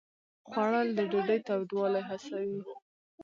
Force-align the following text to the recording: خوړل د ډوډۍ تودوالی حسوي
خوړل 0.49 0.87
د 0.97 0.99
ډوډۍ 1.11 1.39
تودوالی 1.47 2.01
حسوي 2.09 2.59